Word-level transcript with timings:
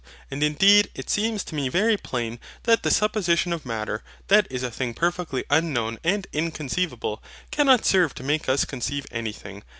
And 0.31 0.41
indeed 0.41 0.89
it 0.95 1.11
seems 1.11 1.43
to 1.43 1.53
me 1.53 1.69
very 1.69 1.95
plain 1.95 2.39
that 2.63 2.81
the 2.81 2.89
supposition 2.89 3.53
of 3.53 3.67
Matter, 3.67 4.01
that 4.29 4.47
is 4.49 4.63
a 4.63 4.71
thing 4.71 4.95
perfectly 4.95 5.43
unknown 5.51 5.99
and 6.03 6.25
inconceivable, 6.33 7.21
cannot 7.51 7.85
serve 7.85 8.15
to 8.15 8.23
make 8.23 8.49
us 8.49 8.65
conceive 8.65 9.05
anything. 9.11 9.63